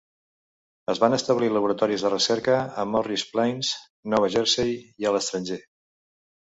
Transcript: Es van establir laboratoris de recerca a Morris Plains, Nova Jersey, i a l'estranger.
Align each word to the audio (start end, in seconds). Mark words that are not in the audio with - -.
Es 0.93 1.01
van 1.03 1.15
establir 1.17 1.49
laboratoris 1.57 2.05
de 2.07 2.11
recerca 2.15 2.57
a 2.85 2.89
Morris 2.95 3.27
Plains, 3.35 3.73
Nova 4.17 4.35
Jersey, 4.39 4.77
i 5.05 5.11
a 5.11 5.15
l'estranger. 5.19 5.63